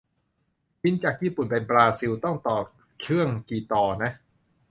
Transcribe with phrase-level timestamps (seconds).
[0.81, 2.57] บินจากญี่ปุ่นไปบราซิล ต้องต่อ
[3.01, 4.11] เครื่องกี่ต่อนะ